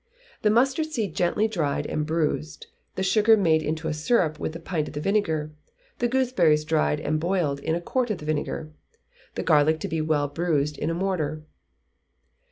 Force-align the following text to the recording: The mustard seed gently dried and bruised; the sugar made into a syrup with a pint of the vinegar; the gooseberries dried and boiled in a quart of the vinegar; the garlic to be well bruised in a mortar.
The 0.41 0.49
mustard 0.49 0.87
seed 0.87 1.13
gently 1.13 1.47
dried 1.47 1.85
and 1.85 2.07
bruised; 2.07 2.65
the 2.95 3.03
sugar 3.03 3.37
made 3.37 3.61
into 3.61 3.87
a 3.87 3.93
syrup 3.93 4.39
with 4.39 4.55
a 4.55 4.59
pint 4.59 4.87
of 4.87 4.95
the 4.95 4.99
vinegar; 4.99 5.51
the 5.99 6.07
gooseberries 6.07 6.65
dried 6.65 6.99
and 6.99 7.19
boiled 7.19 7.59
in 7.59 7.75
a 7.75 7.81
quart 7.81 8.09
of 8.09 8.17
the 8.17 8.25
vinegar; 8.25 8.71
the 9.35 9.43
garlic 9.43 9.79
to 9.81 9.87
be 9.87 10.01
well 10.01 10.27
bruised 10.27 10.79
in 10.79 10.89
a 10.89 10.95
mortar. 10.95 11.43